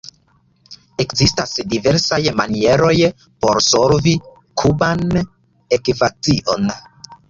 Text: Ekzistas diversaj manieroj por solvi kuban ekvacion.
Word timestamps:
Ekzistas 1.03 1.53
diversaj 1.73 2.19
manieroj 2.41 2.97
por 3.45 3.63
solvi 3.69 4.17
kuban 4.65 5.09
ekvacion. 5.83 6.79